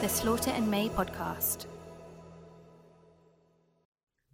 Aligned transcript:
the 0.00 0.08
Slaughter 0.08 0.50
and 0.52 0.70
May 0.70 0.88
podcast. 0.88 1.66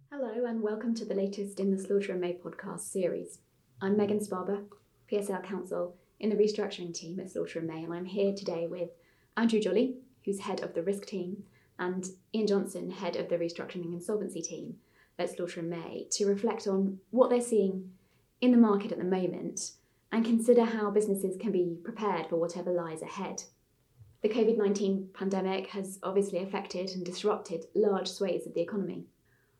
Hello, 0.09 0.45
and 0.45 0.61
welcome 0.61 0.95
to 0.95 1.03
the 1.03 1.13
latest 1.13 1.59
in 1.59 1.75
the 1.75 1.77
Slaughter 1.77 2.13
and 2.13 2.21
May 2.21 2.35
podcast 2.35 2.89
series. 2.89 3.39
I'm 3.81 3.97
Megan 3.97 4.19
Sparber, 4.19 4.63
PSL 5.11 5.43
Counsel 5.43 5.97
in 6.21 6.29
the 6.29 6.37
restructuring 6.37 6.93
team 6.93 7.19
at 7.19 7.31
Slaughter 7.31 7.59
and 7.59 7.67
May, 7.67 7.83
and 7.83 7.93
I'm 7.93 8.05
here 8.05 8.33
today 8.33 8.65
with 8.65 8.91
Andrew 9.35 9.59
Jolly, 9.59 9.97
who's 10.23 10.39
head 10.39 10.63
of 10.63 10.73
the 10.73 10.83
risk 10.83 11.05
team, 11.05 11.43
and 11.77 12.05
Ian 12.33 12.47
Johnson, 12.47 12.89
head 12.89 13.17
of 13.17 13.27
the 13.27 13.35
restructuring 13.35 13.83
and 13.83 13.93
insolvency 13.93 14.41
team 14.41 14.75
at 15.19 15.35
Slaughter 15.35 15.59
and 15.59 15.69
May, 15.69 16.07
to 16.11 16.27
reflect 16.27 16.65
on 16.67 16.99
what 17.09 17.29
they're 17.29 17.41
seeing 17.41 17.91
in 18.39 18.51
the 18.51 18.57
market 18.57 18.93
at 18.93 18.99
the 18.99 19.03
moment 19.03 19.71
and 20.13 20.23
consider 20.23 20.63
how 20.63 20.91
businesses 20.91 21.35
can 21.37 21.51
be 21.51 21.77
prepared 21.83 22.27
for 22.29 22.37
whatever 22.37 22.71
lies 22.71 23.01
ahead. 23.01 23.43
The 24.23 24.29
COVID 24.29 24.57
19 24.57 25.09
pandemic 25.13 25.67
has 25.67 25.99
obviously 26.01 26.39
affected 26.39 26.89
and 26.89 27.05
disrupted 27.05 27.65
large 27.75 28.07
swathes 28.07 28.47
of 28.47 28.53
the 28.53 28.61
economy. 28.61 29.05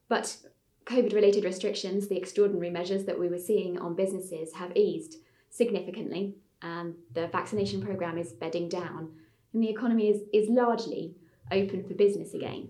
But 0.09 0.38
COVID 0.85 1.13
related 1.13 1.43
restrictions, 1.43 2.07
the 2.07 2.17
extraordinary 2.17 2.70
measures 2.70 3.05
that 3.05 3.20
we 3.20 3.27
were 3.27 3.38
seeing 3.38 3.77
on 3.77 3.95
businesses, 3.95 4.53
have 4.53 4.75
eased 4.75 5.17
significantly, 5.49 6.35
and 6.61 6.95
the 7.13 7.27
vaccination 7.27 7.81
programme 7.81 8.17
is 8.17 8.33
bedding 8.33 8.67
down, 8.67 9.11
and 9.53 9.61
the 9.61 9.70
economy 9.70 10.09
is, 10.09 10.21
is 10.33 10.49
largely 10.49 11.16
open 11.52 11.83
for 11.83 11.94
business 11.94 12.33
again. 12.33 12.69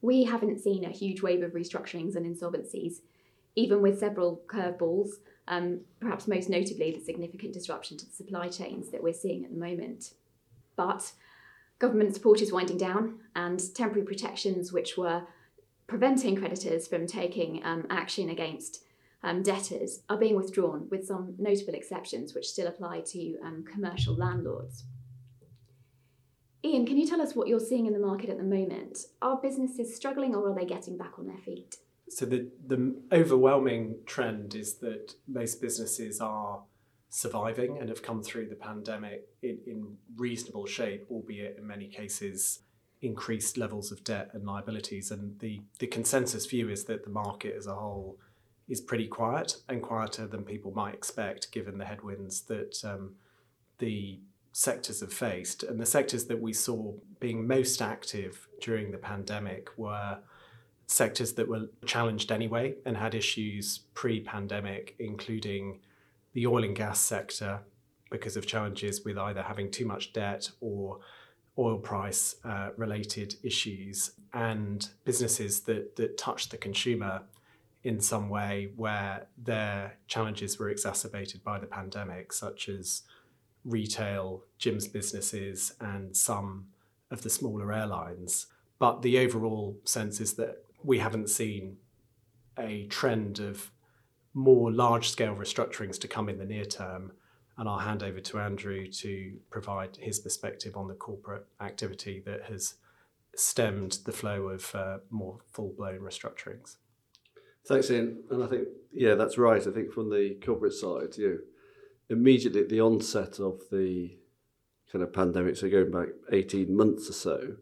We 0.00 0.24
haven't 0.24 0.60
seen 0.60 0.84
a 0.84 0.90
huge 0.90 1.22
wave 1.22 1.42
of 1.42 1.52
restructurings 1.52 2.16
and 2.16 2.26
insolvencies, 2.26 3.00
even 3.54 3.80
with 3.80 3.98
several 3.98 4.42
curveballs, 4.46 5.10
um, 5.48 5.80
perhaps 6.00 6.26
most 6.26 6.48
notably 6.48 6.90
the 6.90 7.00
significant 7.00 7.52
disruption 7.52 7.96
to 7.98 8.06
the 8.06 8.12
supply 8.12 8.48
chains 8.48 8.90
that 8.90 9.02
we're 9.02 9.12
seeing 9.12 9.44
at 9.44 9.50
the 9.50 9.58
moment. 9.58 10.12
But 10.76 11.12
government 11.78 12.14
support 12.14 12.40
is 12.40 12.52
winding 12.52 12.78
down, 12.78 13.20
and 13.34 13.60
temporary 13.74 14.06
protections, 14.06 14.72
which 14.72 14.96
were 14.96 15.22
preventing 15.86 16.36
creditors 16.36 16.86
from 16.86 17.06
taking 17.06 17.64
um, 17.64 17.86
action 17.90 18.30
against 18.30 18.82
um, 19.22 19.42
debtors, 19.42 20.00
are 20.08 20.18
being 20.18 20.36
withdrawn, 20.36 20.86
with 20.90 21.06
some 21.06 21.34
notable 21.38 21.74
exceptions 21.74 22.34
which 22.34 22.46
still 22.46 22.66
apply 22.66 23.00
to 23.00 23.36
um, 23.42 23.64
commercial 23.70 24.14
landlords. 24.14 24.84
Ian, 26.64 26.86
can 26.86 26.96
you 26.96 27.06
tell 27.06 27.22
us 27.22 27.36
what 27.36 27.46
you're 27.46 27.60
seeing 27.60 27.86
in 27.86 27.92
the 27.92 27.98
market 27.98 28.28
at 28.28 28.38
the 28.38 28.44
moment? 28.44 28.98
Are 29.22 29.40
businesses 29.40 29.94
struggling 29.94 30.34
or 30.34 30.50
are 30.50 30.54
they 30.54 30.64
getting 30.64 30.96
back 30.96 31.18
on 31.18 31.26
their 31.26 31.38
feet? 31.38 31.76
So 32.08 32.24
the 32.24 32.48
the 32.66 32.96
overwhelming 33.12 33.96
trend 34.06 34.54
is 34.54 34.74
that 34.76 35.14
most 35.26 35.60
businesses 35.60 36.20
are 36.20 36.62
surviving 37.16 37.78
and 37.78 37.88
have 37.88 38.02
come 38.02 38.22
through 38.22 38.46
the 38.46 38.54
pandemic 38.54 39.26
in, 39.42 39.58
in 39.66 39.96
reasonable 40.16 40.66
shape, 40.66 41.06
albeit 41.10 41.56
in 41.56 41.66
many 41.66 41.86
cases 41.86 42.60
increased 43.00 43.56
levels 43.56 43.90
of 43.90 44.04
debt 44.04 44.28
and 44.34 44.44
liabilities. 44.44 45.10
And 45.10 45.38
the, 45.38 45.62
the 45.78 45.86
consensus 45.86 46.44
view 46.44 46.68
is 46.68 46.84
that 46.84 47.04
the 47.04 47.10
market 47.10 47.54
as 47.56 47.66
a 47.66 47.74
whole 47.74 48.18
is 48.68 48.82
pretty 48.82 49.06
quiet 49.06 49.56
and 49.66 49.80
quieter 49.80 50.26
than 50.26 50.44
people 50.44 50.72
might 50.72 50.92
expect 50.92 51.52
given 51.52 51.78
the 51.78 51.86
headwinds 51.86 52.42
that 52.42 52.84
um, 52.84 53.14
the 53.78 54.20
sectors 54.52 55.00
have 55.00 55.12
faced. 55.12 55.62
And 55.62 55.80
the 55.80 55.86
sectors 55.86 56.26
that 56.26 56.42
we 56.42 56.52
saw 56.52 56.92
being 57.18 57.46
most 57.46 57.80
active 57.80 58.46
during 58.60 58.90
the 58.90 58.98
pandemic 58.98 59.70
were 59.78 60.18
sectors 60.86 61.32
that 61.34 61.48
were 61.48 61.70
challenged 61.86 62.30
anyway 62.30 62.74
and 62.84 62.94
had 62.94 63.14
issues 63.14 63.80
pre 63.94 64.20
pandemic, 64.20 64.94
including 64.98 65.80
the 66.36 66.46
oil 66.46 66.62
and 66.62 66.76
gas 66.76 67.00
sector 67.00 67.60
because 68.10 68.36
of 68.36 68.46
challenges 68.46 69.06
with 69.06 69.16
either 69.16 69.42
having 69.42 69.70
too 69.70 69.86
much 69.86 70.12
debt 70.12 70.50
or 70.60 70.98
oil 71.58 71.78
price 71.78 72.36
uh, 72.44 72.68
related 72.76 73.34
issues 73.42 74.10
and 74.34 74.90
businesses 75.06 75.60
that, 75.60 75.96
that 75.96 76.18
touch 76.18 76.50
the 76.50 76.58
consumer 76.58 77.22
in 77.84 77.98
some 77.98 78.28
way 78.28 78.68
where 78.76 79.26
their 79.38 79.96
challenges 80.08 80.58
were 80.58 80.68
exacerbated 80.68 81.42
by 81.42 81.58
the 81.58 81.66
pandemic, 81.66 82.34
such 82.34 82.68
as 82.68 83.04
retail, 83.64 84.44
gyms 84.60 84.92
businesses, 84.92 85.72
and 85.80 86.14
some 86.14 86.66
of 87.10 87.22
the 87.22 87.30
smaller 87.30 87.72
airlines. 87.72 88.48
But 88.78 89.00
the 89.00 89.20
overall 89.20 89.78
sense 89.84 90.20
is 90.20 90.34
that 90.34 90.62
we 90.84 90.98
haven't 90.98 91.30
seen 91.30 91.78
a 92.58 92.84
trend 92.88 93.38
of 93.38 93.70
more 94.36 94.70
large 94.70 95.08
scale 95.08 95.34
restructurings 95.34 95.98
to 95.98 96.06
come 96.06 96.28
in 96.28 96.36
the 96.36 96.44
near 96.44 96.66
term. 96.66 97.10
And 97.56 97.66
I'll 97.66 97.78
hand 97.78 98.02
over 98.02 98.20
to 98.20 98.38
Andrew 98.38 98.86
to 98.86 99.32
provide 99.50 99.96
his 99.96 100.18
perspective 100.18 100.76
on 100.76 100.88
the 100.88 100.94
corporate 100.94 101.46
activity 101.58 102.22
that 102.26 102.42
has 102.42 102.74
stemmed 103.34 103.98
the 104.04 104.12
flow 104.12 104.48
of 104.48 104.74
uh, 104.74 104.98
more 105.10 105.38
full 105.52 105.72
blown 105.74 106.00
restructurings. 106.00 106.76
Thanks, 107.66 107.90
Ian. 107.90 108.24
And 108.30 108.44
I 108.44 108.46
think, 108.46 108.68
yeah, 108.92 109.14
that's 109.14 109.38
right. 109.38 109.66
I 109.66 109.70
think 109.70 109.90
from 109.90 110.10
the 110.10 110.36
corporate 110.44 110.74
side, 110.74 111.16
you 111.16 111.28
know, 111.28 111.38
immediately 112.10 112.60
at 112.60 112.68
the 112.68 112.82
onset 112.82 113.40
of 113.40 113.62
the 113.72 114.18
kind 114.92 115.02
of 115.02 115.14
pandemic, 115.14 115.56
so 115.56 115.70
going 115.70 115.90
back 115.90 116.08
18 116.30 116.76
months 116.76 117.08
or 117.08 117.14
so, 117.14 117.56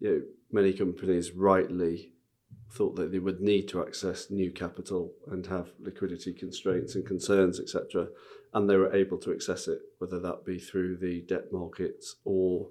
you 0.00 0.10
know, 0.10 0.22
many 0.50 0.72
companies 0.72 1.30
rightly 1.30 2.14
thought 2.70 2.96
that 2.96 3.10
they 3.10 3.18
would 3.18 3.40
need 3.40 3.68
to 3.68 3.82
access 3.82 4.30
new 4.30 4.50
capital 4.52 5.12
and 5.30 5.46
have 5.46 5.70
liquidity 5.80 6.32
constraints 6.32 6.94
and 6.94 7.04
concerns, 7.04 7.58
etc. 7.58 8.08
And 8.54 8.68
they 8.68 8.76
were 8.76 8.94
able 8.94 9.18
to 9.18 9.32
access 9.32 9.68
it, 9.68 9.80
whether 9.98 10.20
that 10.20 10.44
be 10.44 10.58
through 10.58 10.98
the 10.98 11.22
debt 11.22 11.52
markets 11.52 12.16
or 12.24 12.68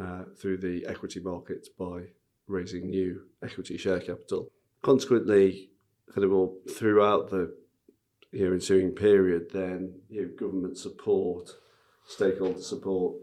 uh, 0.00 0.24
through 0.38 0.58
the 0.58 0.86
equity 0.86 1.20
markets 1.20 1.68
by 1.68 2.02
raising 2.46 2.90
new 2.90 3.22
equity 3.42 3.76
share 3.76 4.00
capital. 4.00 4.50
Consequently, 4.82 5.70
kind 6.14 6.24
of 6.24 6.32
all 6.32 6.58
throughout 6.70 7.30
the 7.30 7.56
you 8.32 8.46
know, 8.46 8.52
ensuing 8.52 8.90
period, 8.90 9.50
then 9.52 10.00
you 10.08 10.22
know, 10.22 10.28
government 10.38 10.78
support, 10.78 11.50
stakeholder 12.06 12.60
support, 12.60 13.16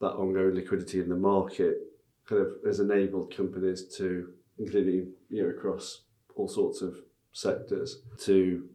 that 0.00 0.12
ongoing 0.12 0.54
liquidity 0.54 1.00
in 1.00 1.08
the 1.08 1.16
market 1.16 1.78
kind 2.28 2.42
of 2.42 2.48
has 2.64 2.80
enabled 2.80 3.34
companies 3.34 3.96
to 3.96 4.32
including 4.60 5.12
you 5.30 5.42
know 5.42 5.48
across 5.48 6.02
all 6.36 6.46
sorts 6.46 6.82
of 6.82 6.94
sectors, 7.32 8.02
to 8.18 8.68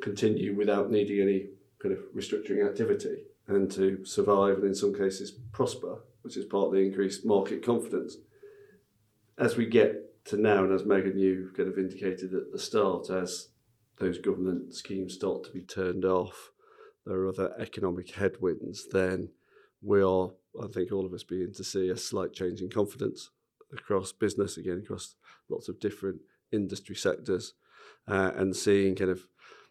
continue 0.00 0.56
without 0.56 0.90
needing 0.90 1.20
any 1.20 1.46
kind 1.80 1.94
of 1.94 2.00
restructuring 2.16 2.66
activity 2.66 3.24
and 3.46 3.70
to 3.70 4.04
survive 4.04 4.56
and 4.56 4.64
in 4.64 4.74
some 4.74 4.94
cases 4.94 5.32
prosper, 5.52 6.02
which 6.22 6.36
is 6.36 6.44
partly 6.44 6.86
increased 6.86 7.24
market 7.24 7.64
confidence. 7.64 8.16
As 9.38 9.56
we 9.56 9.66
get 9.66 10.24
to 10.26 10.36
now, 10.36 10.64
and 10.64 10.72
as 10.72 10.84
Megan 10.84 11.18
you 11.18 11.50
kind 11.56 11.68
of 11.68 11.78
indicated 11.78 12.34
at 12.34 12.52
the 12.52 12.58
start, 12.58 13.10
as 13.10 13.48
those 13.98 14.18
government 14.18 14.74
schemes 14.74 15.14
start 15.14 15.44
to 15.44 15.50
be 15.50 15.62
turned 15.62 16.04
off, 16.04 16.50
there 17.06 17.16
are 17.16 17.28
other 17.28 17.54
economic 17.58 18.14
headwinds, 18.14 18.86
then 18.92 19.30
we 19.80 20.02
are, 20.02 20.30
I 20.60 20.66
think 20.66 20.92
all 20.92 21.06
of 21.06 21.12
us 21.12 21.22
beginning 21.22 21.54
to 21.54 21.64
see 21.64 21.88
a 21.88 21.96
slight 21.96 22.32
change 22.32 22.60
in 22.60 22.68
confidence 22.68 23.30
across 23.72 24.12
business 24.12 24.56
again, 24.56 24.80
across 24.84 25.14
lots 25.48 25.68
of 25.68 25.80
different 25.80 26.20
industry 26.52 26.94
sectors, 26.94 27.54
uh, 28.06 28.32
and 28.36 28.56
seeing 28.56 28.94
kind 28.94 29.10
of 29.10 29.22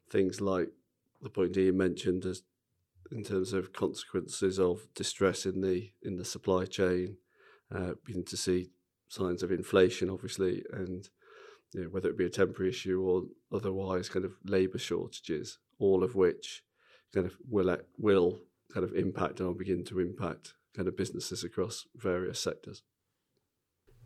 things 0.10 0.42
like 0.42 0.70
the 1.22 1.30
point 1.30 1.58
Ian 1.58 1.78
mentioned 1.78 2.26
as 2.26 2.44
in 3.12 3.24
terms 3.24 3.54
of 3.54 3.74
consequences 3.74 4.60
of 4.60 4.88
distress 4.94 5.46
in 5.46 5.62
the 5.62 5.92
in 6.02 6.18
the 6.18 6.26
supply 6.26 6.66
chain, 6.66 7.18
uh, 7.74 7.94
beginning 8.06 8.26
to 8.26 8.38
see 8.38 8.70
signs 9.08 9.44
of 9.44 9.52
inflation, 9.52 10.10
obviously, 10.10 10.64
and 10.74 11.10
you 11.74 11.84
know, 11.84 11.90
whether 11.90 12.10
it 12.10 12.18
be 12.18 12.26
a 12.26 12.30
temporary 12.30 12.70
issue 12.70 13.02
or 13.02 13.24
otherwise, 13.52 14.10
kind 14.10 14.26
of 14.26 14.34
labour 14.44 14.78
shortages, 14.78 15.60
all 15.80 16.04
of 16.04 16.16
which 16.16 16.64
kind 17.14 17.26
of 17.26 17.36
will 17.50 17.78
will 17.98 18.42
kind 18.74 18.84
of 18.84 18.94
impact 18.94 19.40
and 19.40 19.48
will 19.48 19.56
begin 19.56 19.84
to 19.86 20.00
impact 20.00 20.54
kind 20.76 20.88
of 20.88 20.98
businesses 20.98 21.44
across 21.44 21.86
various 21.96 22.40
sectors. 22.40 22.84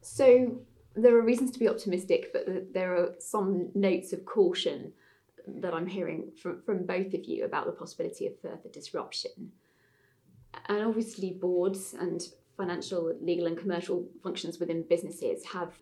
So 0.02 0.60
there 0.96 1.16
are 1.16 1.22
reasons 1.22 1.52
to 1.52 1.60
be 1.60 1.70
optimistic, 1.70 2.34
but 2.34 2.74
there 2.74 2.96
are 2.96 3.16
some 3.20 3.70
notes 3.74 4.14
of 4.14 4.26
caution 4.26 4.94
that 5.48 5.74
I'm 5.74 5.88
hearing 5.88 6.32
from, 6.42 6.62
from 6.64 6.86
both 6.86 7.14
of 7.14 7.26
you 7.26 7.46
about 7.46 7.66
the 7.66 7.72
possibility 7.72 8.28
of 8.28 8.40
further 8.42 8.70
disruption. 8.72 9.52
And 10.68 10.84
obviously, 10.84 11.32
boards 11.32 11.94
and 11.98 12.22
financial, 12.58 13.16
legal, 13.22 13.48
and 13.48 13.58
commercial 13.58 14.06
functions 14.22 14.60
within 14.60 14.84
businesses 14.84 15.46
have 15.46 15.74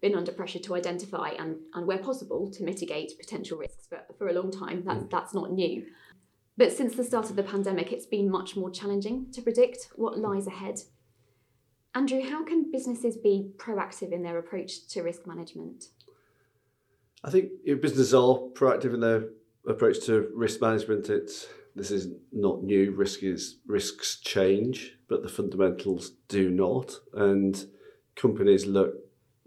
been 0.00 0.14
under 0.14 0.32
pressure 0.32 0.58
to 0.58 0.74
identify 0.74 1.30
and, 1.38 1.56
and 1.74 1.86
where 1.86 1.98
possible, 1.98 2.50
to 2.50 2.64
mitigate 2.64 3.18
potential 3.18 3.58
risks 3.58 3.86
for, 3.86 4.00
for 4.18 4.28
a 4.28 4.32
long 4.32 4.50
time. 4.50 4.82
That's, 4.84 5.04
mm. 5.04 5.10
that's 5.10 5.34
not 5.34 5.52
new. 5.52 5.86
But 6.56 6.72
since 6.72 6.96
the 6.96 7.04
start 7.04 7.30
of 7.30 7.36
the 7.36 7.42
pandemic, 7.42 7.92
it's 7.92 8.06
been 8.06 8.30
much 8.30 8.56
more 8.56 8.70
challenging 8.70 9.30
to 9.32 9.42
predict 9.42 9.88
what 9.96 10.18
lies 10.18 10.46
ahead 10.46 10.80
Andrew, 11.94 12.22
how 12.28 12.42
can 12.42 12.70
businesses 12.70 13.16
be 13.16 13.50
proactive 13.58 14.12
in 14.12 14.22
their 14.22 14.38
approach 14.38 14.88
to 14.88 15.02
risk 15.02 15.26
management? 15.26 15.88
I 17.22 17.30
think 17.30 17.50
if 17.64 17.80
businesses 17.80 18.14
are 18.14 18.38
proactive 18.54 18.94
in 18.94 19.00
their 19.00 19.28
approach 19.68 20.04
to 20.06 20.30
risk 20.34 20.60
management, 20.60 21.10
it's 21.10 21.46
this 21.74 21.90
is 21.90 22.08
not 22.32 22.62
new. 22.62 22.92
Risk 22.92 23.22
is 23.22 23.58
risks 23.66 24.20
change, 24.20 24.96
but 25.08 25.22
the 25.22 25.28
fundamentals 25.28 26.12
do 26.28 26.50
not. 26.50 26.94
And 27.14 27.64
companies 28.16 28.66
look 28.66 28.94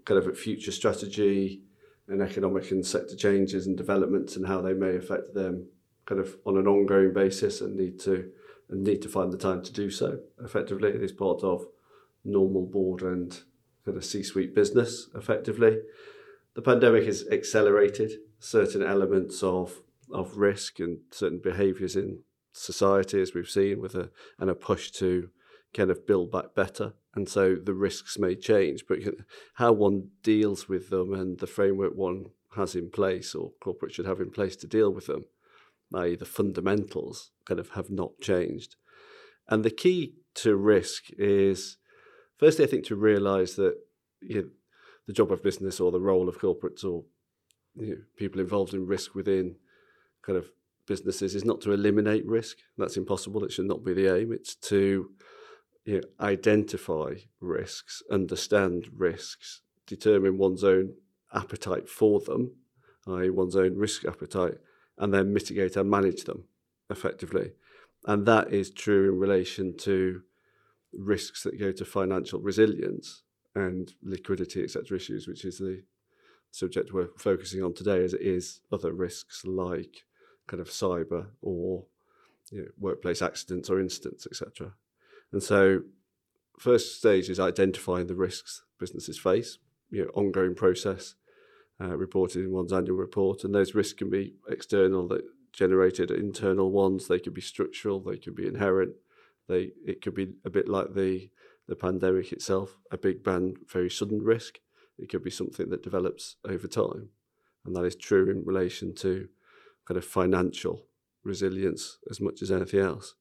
kind 0.04 0.18
of 0.18 0.28
at 0.28 0.36
future 0.36 0.72
strategy 0.72 1.62
and 2.08 2.22
economic 2.22 2.70
and 2.70 2.86
sector 2.86 3.16
changes 3.16 3.66
and 3.66 3.76
developments 3.76 4.36
and 4.36 4.46
how 4.46 4.60
they 4.60 4.72
may 4.72 4.96
affect 4.96 5.34
them 5.34 5.66
kind 6.06 6.20
of 6.20 6.36
on 6.46 6.56
an 6.56 6.68
ongoing 6.68 7.12
basis 7.12 7.60
and 7.60 7.76
need 7.76 7.98
to 7.98 8.30
and 8.70 8.82
need 8.82 9.02
to 9.02 9.08
find 9.08 9.32
the 9.32 9.38
time 9.38 9.62
to 9.62 9.72
do 9.72 9.90
so 9.90 10.20
effectively. 10.42 10.88
It 10.88 11.02
is 11.02 11.12
part 11.12 11.42
of 11.42 11.66
normal 12.26 12.66
board 12.66 13.02
and 13.02 13.40
kind 13.84 13.96
of 13.96 14.04
C-suite 14.04 14.54
business 14.54 15.08
effectively. 15.14 15.78
The 16.54 16.62
pandemic 16.62 17.04
has 17.04 17.26
accelerated 17.30 18.12
certain 18.38 18.82
elements 18.82 19.42
of 19.42 19.82
of 20.12 20.36
risk 20.36 20.78
and 20.78 20.98
certain 21.10 21.40
behaviours 21.42 21.96
in 21.96 22.20
society, 22.52 23.20
as 23.20 23.34
we've 23.34 23.50
seen, 23.50 23.80
with 23.80 23.94
a 23.94 24.10
and 24.38 24.50
a 24.50 24.54
push 24.54 24.90
to 24.92 25.30
kind 25.74 25.90
of 25.90 26.06
build 26.06 26.30
back 26.30 26.54
better. 26.54 26.94
And 27.14 27.28
so 27.28 27.56
the 27.56 27.74
risks 27.74 28.18
may 28.18 28.34
change, 28.34 28.84
but 28.88 28.98
how 29.54 29.72
one 29.72 30.10
deals 30.22 30.68
with 30.68 30.90
them 30.90 31.12
and 31.12 31.38
the 31.38 31.46
framework 31.46 31.94
one 31.94 32.26
has 32.54 32.74
in 32.74 32.90
place 32.90 33.34
or 33.34 33.52
corporate 33.60 33.92
should 33.92 34.06
have 34.06 34.20
in 34.20 34.30
place 34.30 34.56
to 34.56 34.66
deal 34.66 34.90
with 34.90 35.06
them, 35.06 35.24
i.e., 35.94 36.16
the 36.16 36.24
fundamentals, 36.24 37.30
kind 37.44 37.60
of 37.60 37.70
have 37.70 37.90
not 37.90 38.12
changed. 38.20 38.76
And 39.48 39.64
the 39.64 39.70
key 39.70 40.14
to 40.36 40.56
risk 40.56 41.04
is, 41.18 41.78
firstly, 42.38 42.64
I 42.64 42.68
think 42.68 42.84
to 42.86 42.96
realise 42.96 43.54
that 43.54 43.76
you 44.20 44.42
know, 44.42 44.48
the 45.06 45.12
job 45.12 45.32
of 45.32 45.42
business 45.42 45.80
or 45.80 45.90
the 45.92 46.00
role 46.00 46.28
of 46.28 46.38
corporates 46.38 46.84
or 46.84 47.04
you 47.76 47.90
know, 47.90 48.02
people 48.16 48.40
involved 48.40 48.74
in 48.74 48.86
risk 48.86 49.14
within 49.14 49.56
kind 50.22 50.38
of 50.38 50.46
businesses 50.86 51.34
is 51.34 51.44
not 51.44 51.60
to 51.62 51.72
eliminate 51.72 52.26
risk. 52.26 52.58
That's 52.78 52.96
impossible. 52.96 53.44
It 53.44 53.52
should 53.52 53.66
not 53.66 53.84
be 53.84 53.92
the 53.92 54.14
aim. 54.14 54.32
It's 54.32 54.54
to 54.54 55.10
you 55.84 55.94
know, 55.94 56.00
identify 56.20 57.14
risks, 57.40 58.02
understand 58.10 58.86
risks, 58.92 59.62
determine 59.86 60.38
one's 60.38 60.64
own 60.64 60.94
appetite 61.32 61.88
for 61.88 62.20
them, 62.20 62.52
i.e., 63.08 63.30
one's 63.30 63.56
own 63.56 63.76
risk 63.76 64.04
appetite, 64.04 64.54
and 64.98 65.12
then 65.12 65.32
mitigate 65.32 65.76
and 65.76 65.90
manage 65.90 66.24
them 66.24 66.44
effectively. 66.90 67.52
And 68.06 68.26
that 68.26 68.52
is 68.52 68.70
true 68.70 69.12
in 69.12 69.18
relation 69.18 69.76
to 69.78 70.22
risks 70.98 71.42
that 71.42 71.58
go 71.58 71.72
to 71.72 71.84
financial 71.84 72.40
resilience 72.40 73.22
and 73.54 73.94
liquidity, 74.02 74.62
etc., 74.62 74.96
issues, 74.96 75.26
which 75.26 75.44
is 75.44 75.58
the 75.58 75.82
subject 76.50 76.92
we're 76.92 77.08
focusing 77.16 77.62
on 77.62 77.74
today, 77.74 78.04
as 78.04 78.14
it 78.14 78.22
is 78.22 78.60
other 78.72 78.92
risks 78.92 79.44
like 79.44 80.04
kind 80.46 80.60
of 80.60 80.68
cyber 80.68 81.28
or 81.42 81.84
you 82.50 82.62
know, 82.62 82.68
workplace 82.78 83.22
accidents 83.22 83.68
or 83.68 83.80
incidents, 83.80 84.26
etc. 84.26 84.72
And 85.32 85.42
so, 85.42 85.82
first 86.58 86.98
stage 86.98 87.28
is 87.28 87.40
identifying 87.40 88.06
the 88.06 88.14
risks 88.14 88.62
businesses 88.78 89.18
face, 89.18 89.58
you 89.90 90.04
know, 90.04 90.10
ongoing 90.14 90.54
process, 90.54 91.14
uh, 91.80 91.96
reported 91.96 92.44
in 92.44 92.52
one's 92.52 92.72
annual 92.72 92.96
report, 92.96 93.44
and 93.44 93.54
those 93.54 93.74
risks 93.74 93.94
can 93.94 94.10
be 94.10 94.34
external, 94.48 95.08
that 95.08 95.24
generated 95.52 96.10
internal 96.10 96.70
ones. 96.70 97.08
They 97.08 97.18
could 97.18 97.34
be 97.34 97.40
structural, 97.40 98.00
they 98.00 98.18
could 98.18 98.34
be 98.34 98.46
inherent. 98.46 98.94
They 99.48 99.72
it 99.84 100.02
could 100.02 100.14
be 100.14 100.34
a 100.44 100.50
bit 100.50 100.68
like 100.68 100.94
the 100.94 101.30
the 101.68 101.76
pandemic 101.76 102.32
itself, 102.32 102.78
a 102.90 102.98
big 102.98 103.24
bang, 103.24 103.56
very 103.68 103.90
sudden 103.90 104.22
risk. 104.22 104.60
It 104.98 105.08
could 105.08 105.22
be 105.22 105.30
something 105.30 105.68
that 105.70 105.82
develops 105.82 106.36
over 106.48 106.66
time, 106.68 107.10
and 107.64 107.74
that 107.76 107.84
is 107.84 107.96
true 107.96 108.30
in 108.30 108.44
relation 108.44 108.94
to 108.96 109.28
kind 109.84 109.98
of 109.98 110.04
financial 110.04 110.86
resilience 111.22 111.98
as 112.10 112.20
much 112.20 112.40
as 112.42 112.50
anything 112.50 112.80
else. 112.80 113.14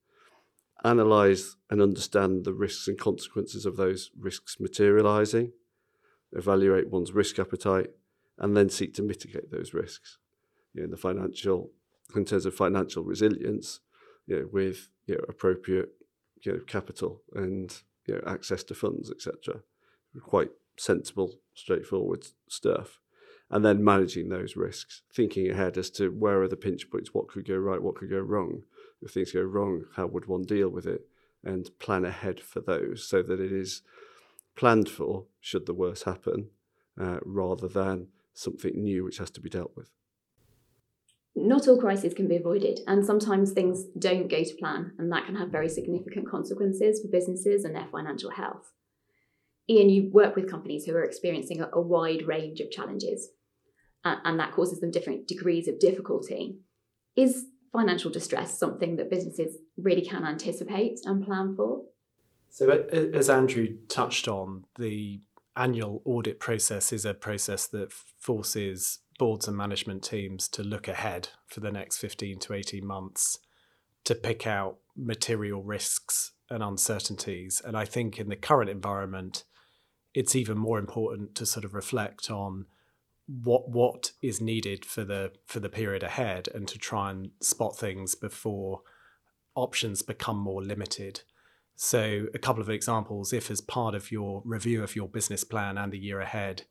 Analyze 0.84 1.58
and 1.70 1.82
understand 1.82 2.46
the 2.46 2.54
risks 2.54 2.88
and 2.88 2.98
consequences 2.98 3.66
of 3.66 3.76
those 3.76 4.12
risks 4.18 4.60
materializing, 4.60 5.52
evaluate 6.32 6.90
one's 6.90 7.12
risk 7.12 7.40
appetite, 7.40 7.90
and 8.38 8.56
then 8.56 8.70
seek 8.70 8.94
to 8.94 9.02
mitigate 9.02 9.52
those 9.52 9.74
risks. 9.74 10.18
You 10.74 10.82
know, 10.82 10.86
in 10.86 10.92
the 10.92 10.98
financial, 10.98 11.72
in 12.16 12.26
terms 12.26 12.46
of 12.46 12.54
financial 12.54 13.04
resilience, 13.04 13.80
you 14.28 14.40
know, 14.40 14.50
with 14.52 14.90
you 15.08 15.16
know, 15.16 15.26
appropriate 15.28 15.90
you 16.42 16.54
know, 16.54 16.60
capital 16.68 17.22
and 17.34 17.82
you 18.06 18.16
know, 18.16 18.22
access 18.26 18.64
to 18.66 18.76
funds, 18.76 19.12
etc. 19.12 19.62
Quite 20.22 20.52
sensible, 20.78 21.36
straightforward 21.54 22.28
stuff 22.48 23.00
and 23.50 23.64
then 23.64 23.84
managing 23.84 24.30
those 24.30 24.56
risks, 24.56 25.04
thinking 25.14 25.50
ahead 25.50 25.78
as 25.78 25.90
to 25.92 26.10
where 26.10 26.42
are 26.42 26.48
the 26.48 26.56
pinch 26.56 26.90
points, 26.90 27.14
what 27.14 27.28
could 27.28 27.48
go 27.48 27.56
right, 27.56 27.82
what 27.82 27.96
could 27.96 28.10
go 28.10 28.20
wrong. 28.20 28.64
If 29.02 29.12
things 29.12 29.32
go 29.32 29.42
wrong, 29.42 29.86
how 29.96 30.08
would 30.08 30.26
one 30.26 30.44
deal 30.44 30.70
with 30.70 30.88
it? 30.88 31.08
And 31.44 31.70
plan 31.78 32.06
ahead 32.06 32.40
for 32.40 32.60
those 32.60 33.08
so 33.08 33.22
that 33.22 33.40
it 33.40 33.52
is 33.52 33.84
planned 34.56 34.90
for 34.90 35.26
should 35.40 35.68
the 35.68 35.74
worst 35.74 36.06
happen, 36.06 36.50
uh, 37.00 37.20
rather 37.24 37.68
than 37.68 38.08
something 38.34 38.74
new 38.76 39.04
which 39.04 39.20
has 39.20 39.30
to 39.32 39.42
be 39.42 39.50
dealt 39.50 39.74
with. 39.76 39.90
Not 41.36 41.68
all 41.68 41.80
crises 41.80 42.14
can 42.14 42.30
be 42.30 42.38
avoided, 42.38 42.80
and 42.88 43.06
sometimes 43.06 43.52
things 43.52 43.86
don't 44.00 44.30
go 44.30 44.44
to 44.44 44.56
plan, 44.56 44.94
and 44.98 45.12
that 45.12 45.26
can 45.26 45.36
have 45.36 45.50
very 45.50 45.68
significant 45.68 46.30
consequences 46.30 47.02
for 47.02 47.10
businesses 47.10 47.66
and 47.66 47.76
their 47.76 47.88
financial 47.92 48.32
health. 48.32 48.72
Ian, 49.70 49.90
you 49.90 50.10
work 50.12 50.36
with 50.36 50.50
companies 50.50 50.86
who 50.86 50.94
are 50.94 51.04
experiencing 51.04 51.62
a, 51.62 51.82
wide 51.82 52.26
range 52.26 52.62
of 52.62 52.72
challenges, 52.72 53.32
and 54.06 54.40
that 54.40 54.54
causes 54.54 54.80
them 54.80 54.92
different 54.92 55.28
degrees 55.28 55.68
of 55.68 55.80
difficulty. 55.80 56.60
Is 57.18 57.48
financial 57.74 58.12
distress 58.12 58.58
something 58.58 58.96
that 58.96 59.10
businesses 59.10 59.58
really 59.76 60.06
can 60.06 60.24
anticipate 60.24 61.00
and 61.04 61.26
plan 61.26 61.56
for? 61.58 61.82
So, 62.50 62.70
as 62.70 63.30
Andrew 63.30 63.76
touched 63.90 64.30
on, 64.30 64.66
the 64.80 65.20
annual 65.58 66.02
audit 66.06 66.40
process 66.40 66.94
is 66.94 67.04
a 67.04 67.14
process 67.14 67.68
that 67.68 67.92
forces 67.92 69.00
boards 69.18 69.48
and 69.48 69.56
management 69.56 70.04
teams 70.04 70.48
to 70.50 70.64
look 70.64 70.88
ahead 70.88 71.30
for 71.48 71.60
the 71.60 71.72
next 71.72 71.98
15 71.98 72.40
to 72.40 72.54
18 72.54 72.86
months 72.86 73.40
to 74.04 74.16
pick 74.16 74.46
out 74.46 74.78
material 74.96 75.64
risks 75.64 76.32
and 76.50 76.62
uncertainties. 76.62 77.62
And 77.64 77.76
I 77.76 77.86
think 77.86 78.20
in 78.20 78.30
the 78.30 78.36
current 78.36 78.70
environment, 78.70 79.44
it's 80.14 80.36
even 80.36 80.58
more 80.58 80.80
important 80.80 81.36
to 81.36 81.46
sort 81.46 81.66
of 81.66 81.74
reflect 81.74 82.30
on 82.30 82.66
what 83.28 83.70
what 83.70 84.12
is 84.22 84.40
needed 84.40 84.86
for 84.86 85.04
the 85.04 85.32
for 85.46 85.60
the 85.60 85.70
period 85.70 86.04
ahead 86.04 86.48
and 86.54 86.68
to 86.68 86.78
try 86.78 87.10
and 87.10 87.32
spot 87.42 87.76
things 87.76 88.14
before 88.14 88.82
options 89.56 90.04
become 90.04 90.38
more 90.38 90.64
limited. 90.64 91.22
So 91.76 92.28
a 92.34 92.40
couple 92.40 92.62
of 92.62 92.70
examples 92.70 93.34
if 93.34 93.50
as 93.50 93.62
part 93.62 93.96
of 93.96 94.12
your 94.12 94.42
review 94.46 94.84
of 94.84 94.96
your 94.96 95.10
business 95.10 95.44
plan 95.44 95.78
and 95.78 95.92
the 95.92 95.98
year 95.98 96.22
ahead 96.22 96.64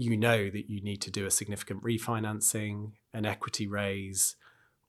you 0.00 0.16
know 0.16 0.48
that 0.50 0.70
you 0.70 0.80
need 0.82 1.02
to 1.02 1.10
do 1.10 1.26
a 1.26 1.30
significant 1.30 1.82
refinancing, 1.82 2.92
an 3.12 3.26
equity 3.26 3.66
raise 3.66 4.36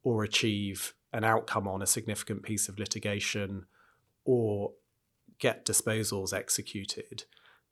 or 0.03 0.23
achieve 0.23 0.93
an 1.11 1.23
outcome 1.23 1.67
on 1.67 1.81
a 1.81 1.87
significant 1.87 2.43
piece 2.43 2.69
of 2.69 2.79
litigation 2.79 3.65
or 4.23 4.71
get 5.39 5.65
disposals 5.65 6.33
executed 6.33 7.25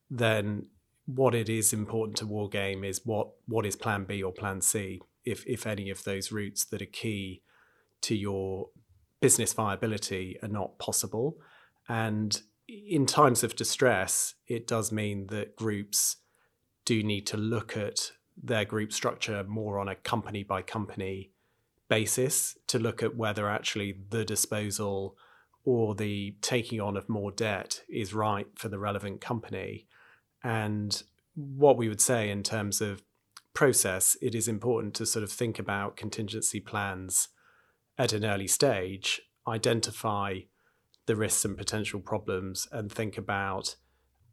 then 0.09 0.65
what 1.05 1.35
it 1.35 1.49
is 1.49 1.73
important 1.73 2.17
to 2.17 2.27
war 2.27 2.49
game 2.49 2.83
is 2.83 3.01
what 3.05 3.29
what 3.47 3.65
is 3.65 3.75
plan 3.75 4.05
B 4.05 4.21
or 4.21 4.31
plan 4.31 4.61
C 4.61 5.01
if 5.25 5.45
if 5.45 5.65
any 5.65 5.89
of 5.89 6.03
those 6.03 6.31
routes 6.31 6.65
that 6.65 6.81
are 6.81 6.85
key 6.85 7.41
to 8.01 8.15
your 8.15 8.69
business 9.19 9.53
viability 9.53 10.37
are 10.41 10.47
not 10.47 10.79
possible. 10.79 11.37
And 11.87 12.41
in 12.67 13.05
times 13.05 13.43
of 13.43 13.55
distress 13.55 14.35
it 14.47 14.67
does 14.67 14.91
mean 14.91 15.27
that 15.27 15.55
groups 15.55 16.17
do 16.85 17.03
need 17.03 17.27
to 17.27 17.37
look 17.37 17.77
at 17.77 18.11
their 18.41 18.65
group 18.65 18.93
structure 18.93 19.43
more 19.43 19.79
on 19.79 19.87
a 19.87 19.95
company 19.95 20.43
by 20.43 20.61
company 20.61 21.31
basis 21.89 22.57
to 22.67 22.79
look 22.79 23.03
at 23.03 23.15
whether 23.15 23.49
actually 23.49 23.95
the 24.09 24.23
disposal 24.23 25.17
or 25.65 25.95
the 25.95 26.35
taking 26.41 26.79
on 26.79 26.95
of 26.95 27.09
more 27.09 27.31
debt 27.31 27.81
is 27.89 28.13
right 28.13 28.47
for 28.55 28.69
the 28.69 28.79
relevant 28.79 29.19
company. 29.19 29.87
And 30.43 31.01
what 31.35 31.77
we 31.77 31.89
would 31.89 32.01
say 32.01 32.29
in 32.29 32.43
terms 32.43 32.79
of 32.79 33.03
process, 33.53 34.15
it 34.21 34.35
is 34.35 34.47
important 34.47 34.93
to 34.95 35.05
sort 35.05 35.23
of 35.23 35.31
think 35.31 35.59
about 35.59 35.97
contingency 35.97 36.59
plans 36.59 37.29
at 37.97 38.13
an 38.13 38.23
early 38.23 38.47
stage, 38.47 39.21
identify 39.47 40.39
the 41.07 41.15
risks 41.15 41.43
and 41.43 41.57
potential 41.57 41.99
problems, 41.99 42.67
and 42.71 42.91
think 42.91 43.17
about 43.17 43.75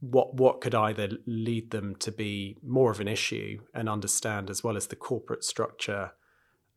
what 0.01 0.35
what 0.35 0.61
could 0.61 0.75
either 0.75 1.09
lead 1.27 1.71
them 1.71 1.97
to 1.97 2.13
be 2.13 2.57
more 2.63 2.91
of 2.91 3.01
an 3.01 3.09
issue 3.09 3.59
and 3.75 3.89
understand 3.89 4.51
as 4.51 4.63
well 4.63 4.77
as 4.77 4.89
the 4.89 4.97
corporate 4.97 5.45
structure 5.45 6.13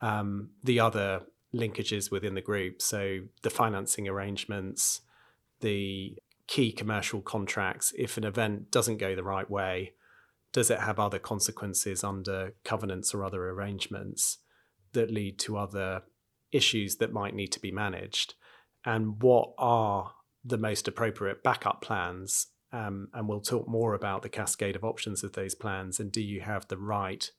um, 0.02 0.52
the 0.64 0.80
other 0.80 1.22
linkages 1.54 2.12
within 2.12 2.36
the 2.36 2.42
group 2.42 2.82
so 2.82 3.20
the 3.42 3.50
financing 3.50 4.08
arrangements 4.08 5.02
the 5.62 6.18
key 6.50 6.72
commercial 6.72 7.22
contracts, 7.22 7.94
if 7.96 8.18
an 8.18 8.24
event 8.24 8.72
doesn't 8.72 8.98
go 8.98 9.16
the 9.16 9.24
right 9.24 9.50
way, 9.50 9.94
does 10.52 10.72
it 10.72 10.80
have 10.80 11.00
other 11.00 11.20
consequences 11.20 12.04
under 12.04 12.56
covenants 12.64 13.14
or 13.14 13.24
other 13.24 13.50
arrangements 13.50 14.40
that 14.94 15.12
lead 15.12 15.38
to 15.38 15.58
other 15.58 16.02
issues 16.52 16.96
that 16.96 17.14
might 17.14 17.36
need 17.36 17.52
to 17.52 17.60
be 17.60 17.72
managed 17.72 18.34
and 18.84 19.22
what 19.22 19.54
are 19.60 20.14
the 20.44 20.58
most 20.58 20.88
appropriate 20.88 21.44
backup 21.44 21.82
plans. 21.82 22.48
Um, 22.72 23.10
and 23.14 23.28
we'll 23.28 23.42
talk 23.42 23.68
more 23.68 23.94
about 23.94 24.22
the 24.22 24.30
cascade 24.30 24.76
of 24.76 24.84
options 24.84 25.24
of 25.24 25.34
those 25.34 25.56
plans. 25.56 26.00
And 26.00 26.12
do 26.12 26.22
you 26.22 26.42
have 26.42 26.68
the 26.68 26.78
right 26.78 27.32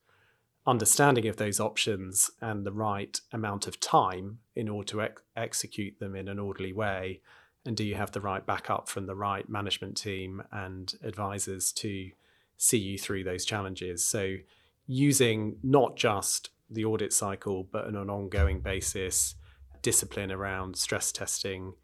understanding 0.66 1.26
of 1.26 1.36
those 1.36 1.60
options 1.60 2.30
and 2.40 2.64
the 2.64 2.72
right 2.72 3.20
amount 3.32 3.66
of 3.66 3.80
time 3.80 4.38
in 4.54 4.68
order 4.68 4.86
to 4.88 5.02
ex- 5.02 5.22
execute 5.36 5.98
them 5.98 6.16
in 6.16 6.28
an 6.28 6.38
orderly 6.38 6.72
way? 6.72 7.20
And 7.64 7.76
do 7.76 7.84
you 7.84 7.94
have 7.94 8.12
the 8.12 8.20
right 8.20 8.44
backup 8.44 8.88
from 8.88 9.06
the 9.06 9.14
right 9.14 9.48
management 9.48 9.96
team 9.96 10.42
and 10.50 10.92
advisors 11.02 11.72
to 11.72 12.10
see 12.56 12.78
you 12.78 12.98
through 12.98 13.24
those 13.24 13.44
challenges? 13.44 14.04
So, 14.04 14.36
using 14.86 15.56
not 15.62 15.96
just 15.96 16.50
the 16.70 16.84
audit 16.84 17.12
cycle, 17.12 17.64
but 17.70 17.86
on 17.86 17.96
an 17.96 18.10
ongoing 18.10 18.60
basis, 18.60 19.34
discipline 19.82 20.32
around 20.32 20.76
stress 20.76 21.12
testing, 21.12 21.74